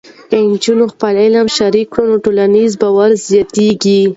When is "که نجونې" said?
0.29-0.85